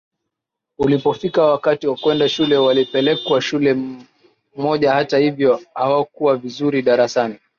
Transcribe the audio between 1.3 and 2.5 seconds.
wakati wa kwenda